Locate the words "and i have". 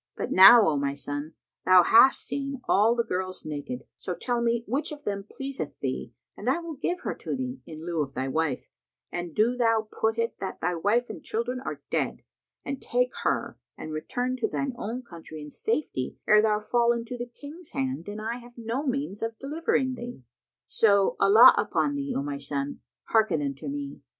18.09-18.57